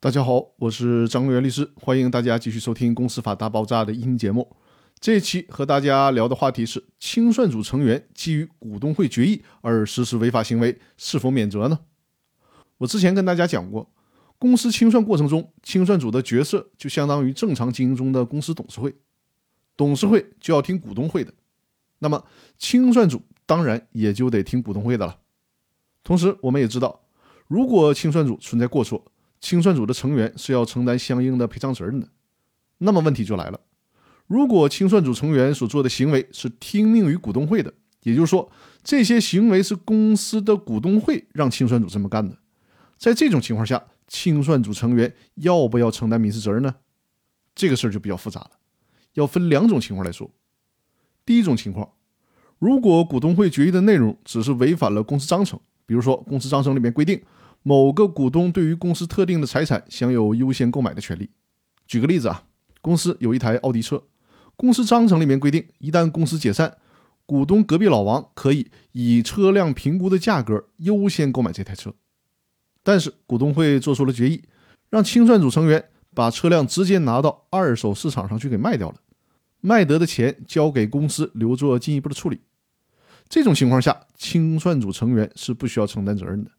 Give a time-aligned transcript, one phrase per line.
[0.00, 4.56] 大家好，我是张国元律师，欢迎大家继续收听《公司法大爆炸》的音频节目。
[5.00, 11.80] 这一期和大家聊的话题是：清算组成员基于股东会决议而实施违法行为，是否免责呢？
[12.76, 13.90] 我之前跟大家讲过，
[14.38, 18.94] 公司清算过程中，清算组的角色就相当于正常经营中的公司董事会，
[19.76, 21.34] 董事会就要听股东会的，
[21.98, 22.24] 那么
[22.56, 25.18] 清算组当然也就得听股东会的了。
[26.04, 27.00] 同时，我们也知道，
[27.48, 29.04] 如果清算组存在过错，
[29.40, 32.08] 清算组的成员是要承担相应的赔偿责任的，
[32.78, 33.60] 那么问题就来了：
[34.26, 38.50] 如果清算组成员所做的行为是听命于股东会的，也就是说，
[38.82, 42.36] 这些行为是公司的股东会让清算组这么干的，
[42.96, 46.74] 在这种情况下，清算组成员要不要承担民事责任呢？
[47.54, 48.50] 这个事儿就比较复杂了，
[49.14, 50.30] 要分两种情况来说。
[51.24, 51.92] 第一种情况，
[52.58, 57.22] 如果股东会决议的内容只是违反了公司章程，比如说公司章程里面规定。
[57.62, 61.30] 某个股东对于公司特定的财产享有优先购买的权利。
[61.86, 62.44] 举个例子啊，
[62.80, 64.04] 公司有一台奥迪车，
[64.56, 66.76] 公司章程里面规定，一旦公司解散，
[67.26, 71.94] 股东隔壁老王可以以车辆评估的价格优先购买这台车。
[72.82, 74.44] 但是股东会做出了决议，
[74.88, 78.96] 让清算组成员把车辆直接拿到二手市场上去给卖掉了，
[79.60, 82.40] 卖得的钱交给公司留作进一步的处理。
[83.28, 86.50] 这种情况下，清算组成员是不需要承担责任的。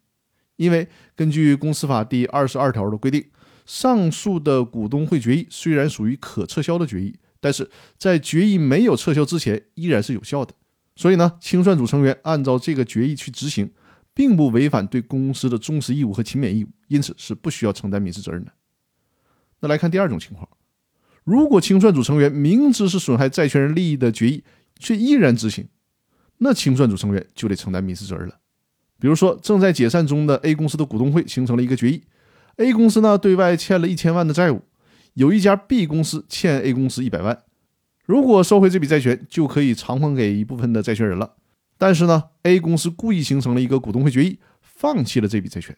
[0.60, 3.26] 因为根据公司法第二十二条的规定，
[3.66, 10.54] 上述的股东会决议虽然属于可撤销的决议，但是在决议没有撤销之前依然是有效的。
[10.98, 13.72] 所以呢，清算组成员按照这个决议去执行，
[14.14, 18.52] 并不违反对公司的忠实义务和勤勉义务，因此是不需要承担民事责任的。
[19.62, 20.46] 那来看第二种情况，
[21.24, 24.44] 如果清算组成员明知是损害债权人利益的决议，
[24.78, 25.70] 却依然执行，
[26.40, 28.39] 那清算组成员就得承担民事责任了。
[29.00, 32.04] 比如说，正在解散中的 A 公司的股东会形成了一个决议
[32.58, 34.62] ，A 公司呢对外欠了一千万的债务，
[35.14, 37.44] 有一家 B 公司欠 A 公司一百万，
[38.06, 41.36] 如果收回这笔债权，就可以偿还给一部分的债权人了。
[41.78, 45.78] 但是呢，A 公司故意形成了一个股东会决议，放弃了这笔债权，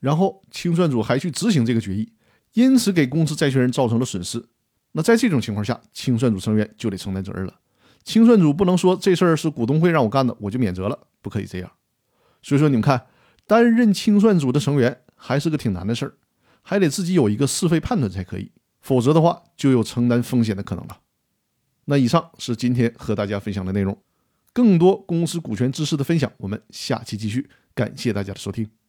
[0.00, 2.12] 然后清算组还去执行这个决议，
[2.54, 4.42] 因此给公司债权人造成了损失。
[4.92, 7.54] 那在这种情况下，清算组成员就得承担责任了。
[8.02, 11.70] 清算组不能说这事儿是股东会让我干的，我就免责了，不可以这样。
[12.42, 13.06] 所以说，你们看，
[13.46, 16.14] 担任清算组的成员还是个挺难的事儿，
[16.62, 20.98] 还得自己有一个是非判断才可以，否则的话就有承担风险的可能了。
[21.84, 23.96] 那以上是今天和大家分享的内容，
[24.52, 27.48] 更多公司股权知识的分享，我们下期继续。
[27.74, 28.81] 感谢大家的收听。